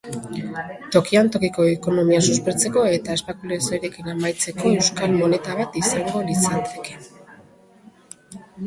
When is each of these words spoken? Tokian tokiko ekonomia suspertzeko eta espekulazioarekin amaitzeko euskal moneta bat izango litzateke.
Tokian 0.93 1.27
tokiko 1.35 1.65
ekonomia 1.73 2.21
suspertzeko 2.29 2.85
eta 2.93 3.19
espekulazioarekin 3.19 4.11
amaitzeko 4.15 4.73
euskal 4.79 5.15
moneta 5.23 5.61
bat 5.63 5.79
izango 5.85 6.27
litzateke. 6.33 7.01